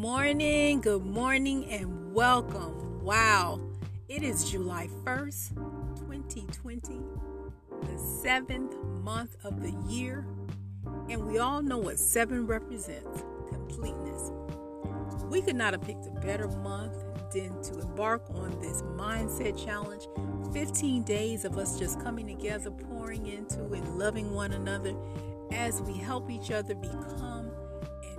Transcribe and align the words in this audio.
morning, 0.00 0.80
good 0.80 1.04
morning, 1.04 1.66
and 1.66 2.14
welcome. 2.14 3.04
Wow, 3.04 3.60
it 4.08 4.22
is 4.22 4.50
July 4.50 4.88
1st, 5.04 5.54
2020, 5.98 7.02
the 7.82 7.98
seventh 7.98 8.74
month 9.04 9.36
of 9.44 9.60
the 9.60 9.72
year, 9.86 10.24
and 11.10 11.26
we 11.26 11.36
all 11.36 11.60
know 11.60 11.76
what 11.76 11.98
seven 11.98 12.46
represents 12.46 13.24
completeness. 13.50 14.32
We 15.24 15.42
could 15.42 15.56
not 15.56 15.74
have 15.74 15.82
picked 15.82 16.06
a 16.06 16.12
better 16.12 16.48
month 16.48 16.96
than 17.34 17.60
to 17.64 17.80
embark 17.80 18.22
on 18.30 18.58
this 18.58 18.80
mindset 18.96 19.62
challenge 19.62 20.04
15 20.54 21.02
days 21.02 21.44
of 21.44 21.58
us 21.58 21.78
just 21.78 22.00
coming 22.00 22.26
together, 22.26 22.70
pouring 22.70 23.26
into 23.26 23.70
and 23.74 23.98
loving 23.98 24.32
one 24.32 24.52
another 24.52 24.94
as 25.52 25.82
we 25.82 25.92
help 25.92 26.30
each 26.30 26.50
other 26.50 26.74
become 26.74 27.49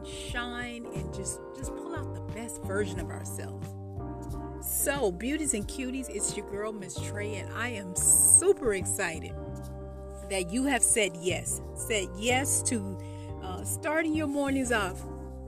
and 0.00 0.08
shine 0.08 0.86
and 0.94 1.12
just 1.14 1.40
just 1.56 1.74
pull 1.76 1.94
out 1.94 2.14
the 2.14 2.20
best 2.34 2.62
version 2.62 3.00
of 3.00 3.10
ourselves. 3.10 3.68
So, 4.62 5.10
beauties 5.10 5.54
and 5.54 5.66
cuties, 5.66 6.08
it's 6.10 6.36
your 6.36 6.48
girl 6.50 6.72
Miss 6.72 6.98
Trey 7.00 7.36
and 7.36 7.52
I 7.54 7.68
am 7.68 7.94
super 7.96 8.74
excited 8.74 9.32
that 10.28 10.50
you 10.50 10.64
have 10.64 10.82
said 10.82 11.12
yes. 11.20 11.60
Said 11.74 12.08
yes 12.16 12.62
to 12.64 12.98
uh, 13.42 13.64
starting 13.64 14.14
your 14.14 14.26
mornings 14.26 14.70
off 14.72 15.02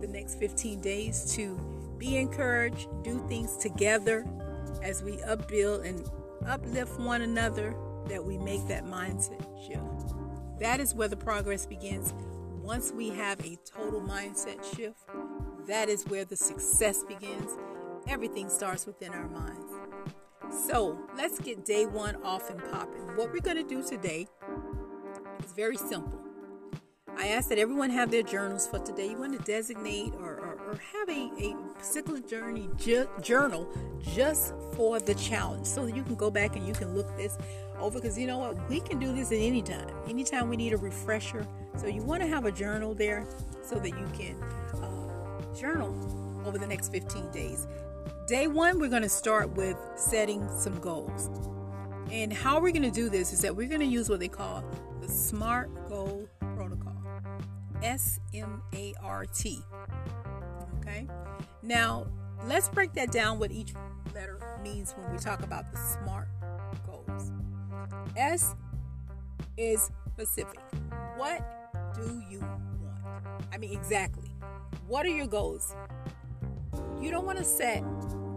the 0.00 0.06
next 0.06 0.38
15 0.38 0.80
days 0.80 1.32
to 1.36 1.56
be 1.98 2.16
encouraged, 2.16 2.88
do 3.02 3.24
things 3.28 3.56
together 3.56 4.26
as 4.82 5.02
we 5.02 5.22
upbuild 5.22 5.84
and 5.84 6.06
uplift 6.46 6.98
one 6.98 7.22
another 7.22 7.74
that 8.08 8.22
we 8.22 8.36
make 8.38 8.66
that 8.68 8.84
mindset 8.84 9.40
shift. 9.66 10.14
That 10.60 10.80
is 10.80 10.94
where 10.94 11.08
the 11.08 11.16
progress 11.16 11.66
begins. 11.66 12.12
Once 12.64 12.92
we 12.92 13.10
have 13.10 13.38
a 13.40 13.58
total 13.66 14.00
mindset 14.00 14.56
shift, 14.74 14.98
that 15.66 15.90
is 15.90 16.02
where 16.04 16.24
the 16.24 16.34
success 16.34 17.04
begins. 17.04 17.50
Everything 18.08 18.48
starts 18.48 18.86
within 18.86 19.12
our 19.12 19.28
minds. 19.28 19.70
So 20.66 20.98
let's 21.14 21.38
get 21.38 21.66
day 21.66 21.84
one 21.84 22.16
off 22.24 22.48
and 22.48 22.58
popping. 22.70 23.02
What 23.16 23.34
we're 23.34 23.40
going 23.40 23.58
to 23.58 23.62
do 23.62 23.82
today 23.86 24.26
is 25.44 25.52
very 25.52 25.76
simple. 25.76 26.18
I 27.18 27.28
ask 27.28 27.50
that 27.50 27.58
everyone 27.58 27.90
have 27.90 28.10
their 28.10 28.22
journals 28.22 28.66
for 28.66 28.78
today. 28.78 29.10
You 29.10 29.18
want 29.18 29.38
to 29.38 29.44
designate 29.44 30.14
or, 30.14 30.32
or, 30.32 30.58
or 30.66 30.80
have 30.94 31.08
a, 31.10 31.30
a 31.38 31.54
particular 31.78 32.20
journey 32.20 32.70
ju- 32.78 33.10
journal 33.20 33.68
just 34.14 34.54
for 34.74 34.98
the 35.00 35.14
challenge 35.16 35.66
so 35.66 35.84
that 35.84 35.94
you 35.94 36.02
can 36.02 36.14
go 36.14 36.30
back 36.30 36.56
and 36.56 36.66
you 36.66 36.72
can 36.72 36.94
look 36.94 37.14
this 37.18 37.36
over 37.78 38.00
because 38.00 38.18
you 38.18 38.26
know 38.26 38.38
what? 38.38 38.70
We 38.70 38.80
can 38.80 38.98
do 38.98 39.14
this 39.14 39.32
at 39.32 39.38
any 39.38 39.60
time. 39.60 39.90
Anytime 40.08 40.48
we 40.48 40.56
need 40.56 40.72
a 40.72 40.78
refresher. 40.78 41.46
So 41.76 41.86
you 41.86 42.02
want 42.02 42.22
to 42.22 42.28
have 42.28 42.44
a 42.44 42.52
journal 42.52 42.94
there 42.94 43.26
so 43.62 43.76
that 43.76 43.90
you 43.90 44.08
can 44.16 44.40
uh, 44.82 45.54
journal 45.54 45.94
over 46.46 46.58
the 46.58 46.66
next 46.66 46.90
15 46.90 47.30
days. 47.30 47.66
Day 48.26 48.46
one, 48.46 48.78
we're 48.78 48.88
going 48.88 49.02
to 49.02 49.08
start 49.08 49.50
with 49.50 49.76
setting 49.96 50.48
some 50.56 50.78
goals. 50.80 51.30
And 52.10 52.32
how 52.32 52.60
we're 52.60 52.72
going 52.72 52.82
to 52.82 52.90
do 52.90 53.08
this 53.08 53.32
is 53.32 53.40
that 53.40 53.54
we're 53.54 53.68
going 53.68 53.80
to 53.80 53.86
use 53.86 54.08
what 54.08 54.20
they 54.20 54.28
call 54.28 54.64
the 55.00 55.08
SMART 55.08 55.88
Goal 55.88 56.28
Protocol. 56.54 56.96
S 57.82 58.18
M 58.32 58.62
A 58.74 58.94
R 59.02 59.26
T. 59.26 59.60
Okay? 60.80 61.06
Now, 61.62 62.06
let's 62.46 62.68
break 62.68 62.92
that 62.94 63.10
down 63.10 63.38
what 63.38 63.50
each 63.50 63.74
letter 64.14 64.38
means 64.62 64.92
when 64.92 65.10
we 65.12 65.18
talk 65.18 65.42
about 65.42 65.70
the 65.70 65.78
SMART 65.78 66.28
goals. 66.86 67.32
S 68.16 68.54
is 69.56 69.90
specific. 70.14 70.60
What 71.16 71.63
do 71.94 72.22
you 72.30 72.40
want? 72.40 72.62
I 73.52 73.58
mean, 73.58 73.72
exactly. 73.72 74.30
What 74.86 75.06
are 75.06 75.10
your 75.10 75.26
goals? 75.26 75.74
You 77.00 77.10
don't 77.10 77.26
want 77.26 77.38
to 77.38 77.44
set 77.44 77.82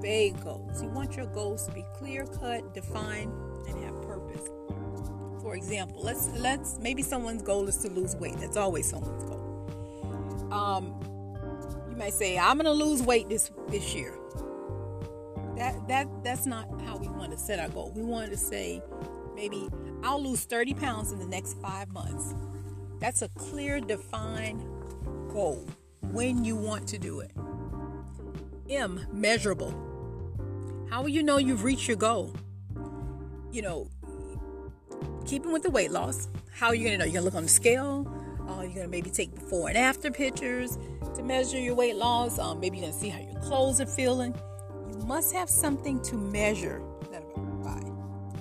vague 0.00 0.42
goals. 0.42 0.82
You 0.82 0.88
want 0.88 1.16
your 1.16 1.26
goals 1.26 1.66
to 1.66 1.72
be 1.72 1.84
clear 1.94 2.26
cut, 2.26 2.74
defined, 2.74 3.32
and 3.68 3.82
have 3.84 4.00
purpose. 4.02 4.48
For 5.42 5.54
example, 5.54 6.02
let's 6.02 6.28
let's 6.36 6.78
maybe 6.78 7.02
someone's 7.02 7.42
goal 7.42 7.68
is 7.68 7.76
to 7.78 7.90
lose 7.90 8.16
weight. 8.16 8.36
That's 8.38 8.56
always 8.56 8.88
someone's 8.88 9.24
goal. 9.24 10.48
Um, 10.52 10.94
you 11.90 11.96
may 11.96 12.10
say, 12.10 12.38
"I'm 12.38 12.58
going 12.58 12.66
to 12.66 12.72
lose 12.84 13.02
weight 13.02 13.28
this 13.28 13.50
this 13.68 13.94
year." 13.94 14.18
That 15.56 15.88
that 15.88 16.08
that's 16.22 16.46
not 16.46 16.68
how 16.82 16.96
we 16.96 17.08
want 17.08 17.32
to 17.32 17.38
set 17.38 17.58
our 17.58 17.68
goal. 17.68 17.92
We 17.94 18.02
want 18.02 18.30
to 18.30 18.36
say, 18.36 18.82
maybe 19.34 19.68
I'll 20.02 20.22
lose 20.22 20.44
30 20.44 20.74
pounds 20.74 21.12
in 21.12 21.18
the 21.18 21.26
next 21.26 21.54
five 21.60 21.88
months. 21.88 22.34
That's 22.98 23.22
a 23.22 23.28
clear, 23.28 23.80
defined 23.80 24.62
goal 25.30 25.66
when 26.00 26.44
you 26.44 26.56
want 26.56 26.88
to 26.88 26.98
do 26.98 27.20
it. 27.20 27.32
M, 28.68 29.06
measurable. 29.12 29.70
How 30.90 31.02
will 31.02 31.08
you 31.08 31.22
know 31.22 31.36
you've 31.36 31.64
reached 31.64 31.88
your 31.88 31.96
goal? 31.96 32.34
You 33.52 33.62
know, 33.62 33.90
keeping 35.26 35.52
with 35.52 35.62
the 35.62 35.70
weight 35.70 35.90
loss, 35.90 36.28
how 36.52 36.68
are 36.68 36.74
you 36.74 36.84
going 36.84 36.98
to 36.98 36.98
know? 36.98 37.04
You're 37.04 37.20
going 37.20 37.22
to 37.22 37.26
look 37.26 37.34
on 37.34 37.42
the 37.42 37.48
scale. 37.48 38.06
Uh, 38.48 38.62
you're 38.62 38.70
going 38.70 38.82
to 38.82 38.88
maybe 38.88 39.10
take 39.10 39.34
before 39.34 39.68
and 39.68 39.76
after 39.76 40.10
pictures 40.10 40.78
to 41.14 41.22
measure 41.22 41.58
your 41.58 41.74
weight 41.74 41.96
loss. 41.96 42.38
Um, 42.38 42.60
maybe 42.60 42.78
you're 42.78 42.86
going 42.86 42.94
to 42.94 42.98
see 42.98 43.08
how 43.08 43.20
your 43.20 43.40
clothes 43.40 43.80
are 43.80 43.86
feeling. 43.86 44.34
You 44.88 44.98
must 45.04 45.34
have 45.34 45.50
something 45.50 46.00
to 46.02 46.16
measure 46.16 46.82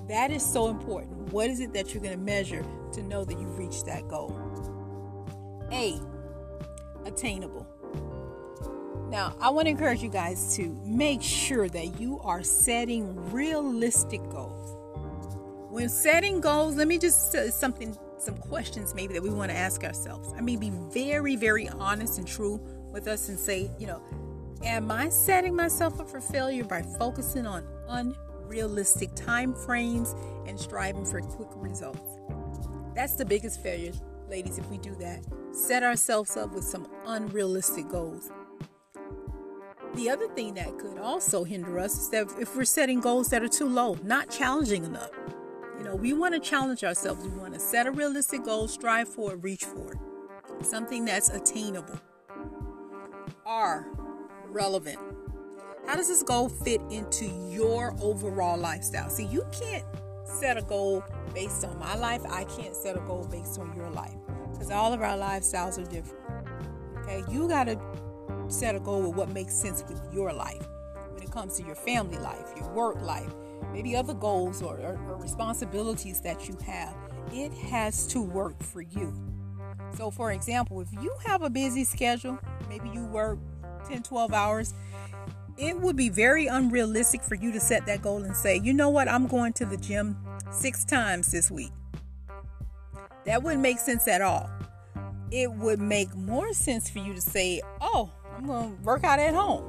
that 0.08 0.32
is 0.32 0.46
so 0.46 0.68
important. 0.68 1.34
What 1.34 1.50
is 1.50 1.60
it 1.60 1.74
that 1.74 1.94
you're 1.94 2.04
going 2.04 2.18
to 2.18 2.24
measure 2.24 2.64
to 2.94 3.02
know 3.02 3.26
that 3.26 3.40
you've 3.40 3.58
reached 3.58 3.86
that 3.88 4.08
goal? 4.08 4.45
A, 5.72 6.00
attainable. 7.06 7.68
Now, 9.10 9.36
I 9.40 9.50
want 9.50 9.68
to 9.68 9.70
encourage 9.70 10.02
you 10.02 10.10
guys 10.10 10.56
to 10.58 10.68
make 10.84 11.22
sure 11.22 11.70
that 11.70 12.00
you 12.00 12.20
are 12.20 12.44
setting 12.44 13.32
realistic 13.32 14.22
goals. 14.30 14.78
When 15.72 15.90
setting 15.90 16.42
goals, 16.42 16.76
let 16.76 16.88
me 16.88 16.98
just 16.98 17.32
say 17.32 17.50
something, 17.50 17.98
some 18.18 18.38
questions 18.38 18.96
maybe 18.96 19.14
that 19.14 19.24
we 19.24 19.30
want 19.30 19.52
to 19.52 19.58
ask 19.58 19.84
ourselves. 19.84 20.34
I 20.38 20.42
mean, 20.42 20.60
be 20.60 20.72
very, 20.72 21.36
very 21.36 21.70
honest 21.70 22.18
and 22.18 22.28
true 22.28 22.60
with 22.92 23.08
us 23.08 23.30
and 23.30 23.38
say, 23.38 23.70
you 23.78 23.88
know, 23.88 24.02
am 24.64 24.90
I 24.90 25.10
setting 25.10 25.56
myself 25.56 26.00
up 26.00 26.10
for 26.10 26.22
failure 26.22 26.64
by 26.64 26.82
focusing 26.82 27.46
on 27.46 27.68
unrealistic 27.88 29.14
time 29.16 29.54
frames 29.54 30.16
and 30.48 30.60
striving 30.60 31.06
for 31.06 31.22
quick 31.22 31.50
results. 31.56 32.20
That's 32.94 33.16
the 33.16 33.26
biggest 33.26 33.62
failure, 33.62 33.94
ladies, 34.30 34.58
if 34.58 34.68
we 34.70 34.78
do 34.78 34.96
that. 34.96 35.24
Set 35.52 35.84
ourselves 35.84 36.36
up 36.38 36.54
with 36.54 36.64
some 36.64 36.88
unrealistic 37.06 37.88
goals. 37.88 38.32
The 39.96 40.10
other 40.10 40.28
thing 40.30 40.56
that 40.56 40.78
could 40.78 40.98
also 40.98 41.44
hinder 41.46 41.80
us 41.80 41.98
is 41.98 42.10
that 42.10 42.28
if 42.40 42.56
we're 42.56 42.66
setting 42.66 43.00
goals 43.00 43.30
that 43.30 43.42
are 43.42 43.48
too 43.48 43.68
low, 43.68 43.98
not 44.04 44.30
challenging 44.30 44.84
enough. 44.84 45.12
You 45.78 45.86
know, 45.86 45.96
we 45.96 46.14
want 46.14 46.34
to 46.34 46.40
challenge 46.40 46.84
ourselves. 46.84 47.24
We 47.26 47.38
want 47.38 47.54
to 47.54 47.60
set 47.60 47.88
a 47.88 47.92
realistic 47.92 48.44
goal, 48.44 48.68
strive 48.68 49.08
for 49.08 49.34
it, 49.34 49.44
reach 49.44 49.64
for 49.64 49.94
it. 49.94 50.66
Something 50.66 51.06
that's 51.06 51.30
attainable. 51.30 52.00
R, 53.46 53.88
relevant. 54.50 55.00
How 55.86 55.96
does 55.96 56.08
this 56.08 56.24
goal 56.24 56.50
fit 56.50 56.82
into 56.90 57.26
your 57.50 57.96
overall 58.02 58.58
lifestyle? 58.58 59.10
See, 59.10 59.26
you 59.26 59.46
can't 59.52 59.86
set 60.26 60.58
a 60.58 60.62
goal 60.62 61.04
based 61.34 61.64
on 61.64 61.78
my 61.80 61.96
life. 61.96 62.22
I 62.30 62.44
can't 62.46 62.76
set 62.76 62.96
a 62.96 63.02
goal 63.02 63.28
based 63.30 63.60
on 63.60 63.76
your 63.76 63.90
life 63.90 64.16
because 64.52 64.72
all 64.72 64.94
of 64.94 65.02
our 65.02 65.18
lifestyles 65.18 65.78
are 65.78 65.90
different. 65.90 66.24
Okay, 67.00 67.24
you 67.32 67.48
got 67.48 67.66
to 67.66 67.80
set 68.48 68.76
a 68.76 68.80
goal 68.80 69.02
with 69.02 69.16
what 69.16 69.30
makes 69.30 69.54
sense 69.54 69.84
with 69.88 70.02
your 70.14 70.32
life 70.34 70.66
when 71.12 71.24
it 71.24 71.32
comes 71.32 71.58
to 71.58 71.64
your 71.64 71.76
family 71.76 72.18
life, 72.18 72.52
your 72.58 72.70
work 72.74 73.02
life, 73.02 73.34
maybe 73.72 73.96
other 73.96 74.14
goals 74.14 74.62
or, 74.62 74.78
or, 74.80 75.00
or 75.08 75.18
responsibilities 75.18 76.22
that 76.22 76.48
you 76.48 76.58
have. 76.66 76.96
It 77.32 77.54
has 77.54 78.08
to 78.08 78.22
work 78.22 78.62
for 78.62 78.82
you. 78.82 79.14
So, 79.96 80.12
for 80.12 80.32
example, 80.32 80.82
if 80.82 80.92
you 81.02 81.14
have 81.26 81.42
a 81.42 81.50
busy 81.50 81.84
schedule, 81.84 82.40
maybe 82.70 82.90
you 82.90 83.06
work 83.06 83.40
10, 83.88 84.04
12 84.04 84.34
hours 84.34 84.74
it 85.58 85.80
would 85.80 85.96
be 85.96 86.10
very 86.10 86.48
unrealistic 86.48 87.24
for 87.24 87.36
you 87.36 87.52
to 87.52 87.60
set 87.60 87.86
that 87.86 88.02
goal 88.02 88.24
and 88.24 88.36
say, 88.36 88.58
you 88.58 88.74
know 88.74 88.90
what, 88.90 89.10
I'm 89.10 89.28
going 89.28 89.54
to 89.54 89.66
the 89.66 89.78
gym 89.78 90.18
six 90.52 90.84
times 90.84 91.32
this 91.32 91.50
week. 91.50 91.72
That 93.26 93.42
wouldn't 93.42 93.62
make 93.62 93.80
sense 93.80 94.08
at 94.08 94.22
all. 94.22 94.50
It 95.32 95.52
would 95.52 95.80
make 95.80 96.14
more 96.16 96.54
sense 96.54 96.90
for 96.90 97.00
you 97.00 97.14
to 97.14 97.22
say, 97.22 97.62
oh, 97.82 98.12
I'm 98.36 98.46
going 98.46 98.76
to 98.76 98.84
work 98.84 99.04
out 99.04 99.20
at 99.20 99.34
home. 99.34 99.64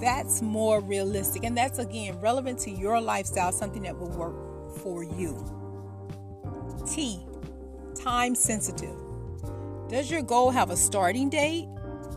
That's 0.00 0.42
more 0.42 0.80
realistic. 0.80 1.44
And 1.44 1.56
that's, 1.56 1.78
again, 1.78 2.18
relevant 2.20 2.58
to 2.60 2.70
your 2.70 3.00
lifestyle, 3.00 3.52
something 3.52 3.82
that 3.82 3.96
will 3.96 4.10
work 4.10 4.78
for 4.78 5.04
you. 5.04 5.36
T, 6.90 7.20
time 7.94 8.34
sensitive. 8.34 8.96
Does 9.88 10.10
your 10.10 10.22
goal 10.22 10.50
have 10.50 10.70
a 10.70 10.76
starting 10.76 11.30
date 11.30 11.68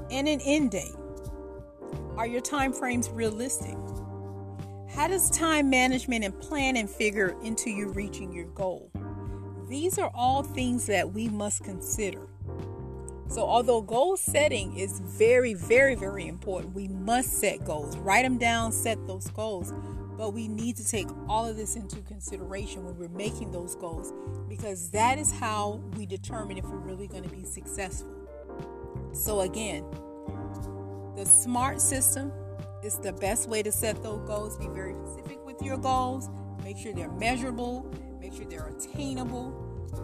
and 0.10 0.28
an 0.28 0.42
end 0.42 0.72
date? 0.72 0.97
Are 2.18 2.26
your 2.26 2.42
time 2.42 2.74
frames 2.74 3.12
realistic? 3.12 3.78
How 4.90 5.08
does 5.08 5.30
time 5.30 5.70
management 5.70 6.26
and 6.26 6.38
planning 6.40 6.88
figure 6.88 7.36
into 7.44 7.70
you 7.70 7.90
reaching 7.90 8.34
your 8.34 8.48
goal? 8.48 8.90
These 9.70 10.00
are 10.00 10.10
all 10.16 10.42
things 10.42 10.88
that 10.88 11.14
we 11.14 11.30
must 11.30 11.64
consider. 11.64 12.28
So, 13.28 13.44
although 13.44 13.82
goal 13.82 14.18
setting 14.18 14.76
is 14.76 15.00
very, 15.02 15.54
very, 15.54 15.94
very 15.94 16.26
important, 16.26 16.74
we 16.74 16.88
must 16.88 17.34
set 17.34 17.64
goals. 17.64 17.96
Write 17.98 18.24
them 18.24 18.40
down, 18.40 18.72
set 18.72 19.06
those 19.06 19.28
goals. 19.28 19.72
But 20.18 20.34
we 20.34 20.48
need 20.48 20.76
to 20.78 20.88
take 20.88 21.10
all 21.30 21.48
of 21.48 21.56
this 21.56 21.76
into 21.76 21.98
consideration 22.02 22.84
when 22.84 22.98
we're 22.98 23.10
making 23.10 23.52
those 23.52 23.76
goals 23.76 24.12
because 24.50 24.90
that 24.90 25.20
is 25.20 25.32
how 25.32 25.84
we 25.96 26.08
determine 26.08 26.58
if 26.58 26.66
we're 26.66 26.78
really 26.78 27.08
going 27.08 27.22
to 27.22 27.30
be 27.30 27.44
successful. 27.44 28.10
So, 29.14 29.42
again, 29.42 29.86
the 31.18 31.26
SMART 31.26 31.82
system 31.82 32.32
is 32.84 33.00
the 33.00 33.12
best 33.12 33.50
way 33.50 33.64
to 33.64 33.72
set 33.72 34.04
those 34.04 34.22
goals. 34.28 34.56
Be 34.56 34.68
very 34.68 34.94
specific 34.94 35.44
with 35.44 35.60
your 35.64 35.78
goals, 35.78 36.30
make 36.64 36.78
sure 36.78 36.94
they're 36.94 37.12
measurable, 37.12 37.92
make 38.22 38.34
sure 38.34 38.46
they're 38.46 38.68
attainable, 38.68 39.52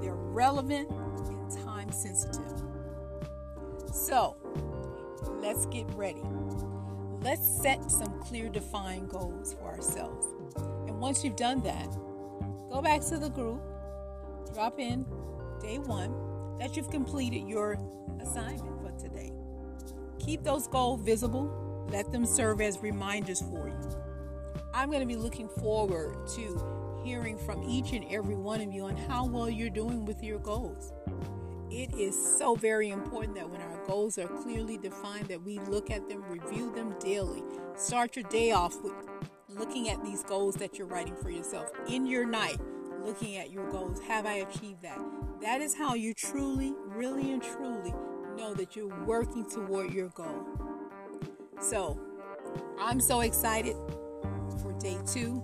they're 0.02 0.16
relevant, 0.16 0.90
and 0.90 1.64
time 1.64 1.92
sensitive. 1.92 2.64
So, 3.94 4.36
let's 5.40 5.68
get 5.68 5.86
ready. 5.92 6.24
Let's 7.22 7.62
set 7.62 7.92
some 7.92 8.20
clear, 8.20 8.50
defined 8.50 9.10
goals 9.10 9.54
for 9.54 9.66
ourselves. 9.66 10.26
And 10.88 11.00
once 11.00 11.24
you've 11.24 11.36
done 11.36 11.62
that, 11.62 11.92
go 12.72 12.82
back 12.82 13.02
to 13.10 13.20
the 13.20 13.30
group, 13.30 13.62
drop 14.52 14.80
in 14.80 15.06
day 15.62 15.78
one 15.78 16.58
that 16.58 16.76
you've 16.76 16.90
completed 16.90 17.48
your 17.48 17.78
assignment 18.20 18.82
for 18.82 18.92
today. 19.00 19.32
Keep 20.20 20.44
those 20.44 20.68
goals 20.68 21.02
visible, 21.02 21.86
let 21.90 22.12
them 22.12 22.26
serve 22.26 22.62
as 22.62 22.80
reminders 22.80 23.42
for 23.42 23.68
you. 23.68 23.90
I'm 24.74 24.90
going 24.90 25.02
to 25.02 25.08
be 25.08 25.16
looking 25.16 25.50
forward 25.50 26.28
to 26.36 27.02
hearing 27.04 27.38
from 27.38 27.64
each 27.64 27.92
and 27.92 28.06
every 28.10 28.36
one 28.36 28.62
of 28.62 28.72
you 28.72 28.86
on 28.86 28.96
how 28.96 29.26
well 29.26 29.50
you're 29.50 29.70
doing 29.70 30.06
with 30.06 30.24
your 30.24 30.40
goals. 30.40 30.94
It 31.70 31.94
is 31.96 32.38
so 32.38 32.56
very 32.56 32.90
important 32.90 33.36
that 33.36 33.50
when 33.50 33.62
our 33.62 33.86
goals 33.86 34.18
are 34.18 34.28
clearly 34.28 34.78
defined 34.78 35.28
that 35.28 35.42
we 35.42 35.60
look 35.60 35.92
at 35.92 36.08
them 36.08 36.24
review 36.30 36.74
them 36.74 36.96
daily. 37.00 37.44
Start 37.76 38.16
your 38.16 38.26
day 38.30 38.52
off 38.52 38.82
with 38.84 38.94
looking 39.50 39.90
at 39.90 40.04
these 40.04 40.24
goals 40.24 40.56
that 40.56 40.78
you're 40.78 40.88
writing 40.88 41.16
for 41.16 41.30
yourself. 41.30 41.72
In 41.88 42.06
your 42.06 42.26
night 42.26 42.60
looking 43.04 43.38
at 43.38 43.52
your 43.52 43.70
goals. 43.70 44.00
Have 44.02 44.26
i 44.26 44.36
achieved 44.36 44.82
that? 44.82 45.00
That 45.42 45.62
is 45.62 45.76
how 45.76 45.94
you 45.94 46.14
truly 46.14 46.74
really 46.88 47.32
and 47.32 47.42
truly 47.42 47.94
know 48.38 48.54
that 48.54 48.76
you're 48.76 49.06
working 49.06 49.50
toward 49.50 49.94
your 49.94 50.10
goal 50.10 50.46
so 51.60 52.00
i'm 52.80 53.00
so 53.00 53.22
excited 53.22 53.76
for 54.62 54.74
day 54.80 54.98
two 55.06 55.42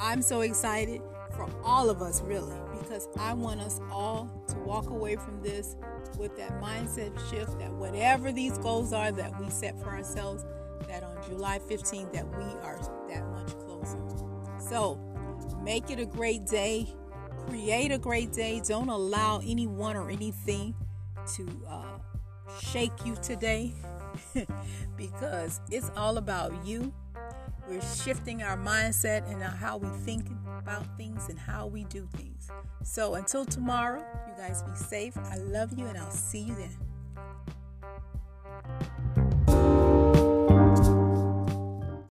i'm 0.00 0.22
so 0.22 0.40
excited 0.40 1.00
for 1.34 1.48
all 1.64 1.88
of 1.88 2.02
us 2.02 2.20
really 2.22 2.56
because 2.92 3.08
I 3.18 3.32
want 3.32 3.60
us 3.60 3.80
all 3.90 4.28
to 4.48 4.58
walk 4.58 4.90
away 4.90 5.16
from 5.16 5.40
this 5.42 5.76
with 6.18 6.36
that 6.36 6.60
mindset 6.60 7.12
shift 7.30 7.58
that 7.58 7.72
whatever 7.72 8.32
these 8.32 8.58
goals 8.58 8.92
are 8.92 9.10
that 9.12 9.40
we 9.40 9.48
set 9.48 9.80
for 9.80 9.88
ourselves, 9.88 10.44
that 10.88 11.02
on 11.02 11.16
July 11.26 11.58
15th 11.58 12.12
that 12.12 12.26
we 12.36 12.44
are 12.60 12.78
that 13.08 13.26
much 13.30 13.58
closer. 13.60 13.98
So 14.58 15.00
make 15.62 15.90
it 15.90 16.00
a 16.00 16.04
great 16.04 16.44
day. 16.44 16.86
Create 17.48 17.92
a 17.92 17.98
great 17.98 18.32
day. 18.32 18.60
Don't 18.66 18.90
allow 18.90 19.38
anyone 19.38 19.96
or 19.96 20.10
anything 20.10 20.74
to 21.36 21.48
uh, 21.68 21.98
shake 22.60 23.04
you 23.04 23.16
today 23.22 23.72
because 24.96 25.60
it's 25.70 25.90
all 25.96 26.18
about 26.18 26.52
you. 26.66 26.92
We're 27.68 27.80
shifting 27.80 28.42
our 28.42 28.56
mindset 28.56 29.30
and 29.30 29.42
how 29.42 29.76
we 29.76 29.88
think 30.04 30.26
about 30.58 30.96
things 30.96 31.28
and 31.28 31.38
how 31.38 31.66
we 31.66 31.84
do 31.84 32.08
things. 32.16 32.48
So 32.82 33.14
until 33.14 33.44
tomorrow, 33.44 34.04
you 34.26 34.34
guys 34.36 34.62
be 34.62 34.74
safe. 34.74 35.16
I 35.16 35.36
love 35.36 35.72
you 35.78 35.86
and 35.86 35.96
I'll 35.96 36.10
see 36.10 36.40
you 36.40 36.54
then. 36.54 36.76